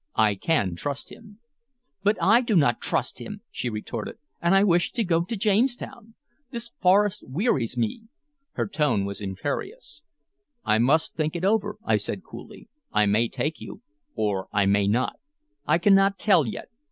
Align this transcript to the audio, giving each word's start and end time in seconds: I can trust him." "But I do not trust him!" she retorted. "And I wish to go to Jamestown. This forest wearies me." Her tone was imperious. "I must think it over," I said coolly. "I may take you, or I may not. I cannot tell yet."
I 0.15 0.33
can 0.33 0.75
trust 0.75 1.11
him." 1.11 1.41
"But 2.01 2.17
I 2.19 2.41
do 2.41 2.55
not 2.55 2.81
trust 2.81 3.19
him!" 3.19 3.41
she 3.51 3.69
retorted. 3.69 4.15
"And 4.41 4.55
I 4.55 4.63
wish 4.63 4.91
to 4.93 5.03
go 5.03 5.23
to 5.25 5.35
Jamestown. 5.37 6.15
This 6.49 6.71
forest 6.81 7.23
wearies 7.27 7.77
me." 7.77 8.05
Her 8.53 8.65
tone 8.67 9.05
was 9.05 9.21
imperious. 9.21 10.01
"I 10.65 10.79
must 10.79 11.13
think 11.13 11.35
it 11.35 11.45
over," 11.45 11.77
I 11.85 11.97
said 11.97 12.23
coolly. 12.23 12.67
"I 12.91 13.05
may 13.05 13.27
take 13.27 13.61
you, 13.61 13.83
or 14.15 14.47
I 14.51 14.65
may 14.65 14.87
not. 14.87 15.19
I 15.67 15.77
cannot 15.77 16.17
tell 16.17 16.47
yet." 16.47 16.69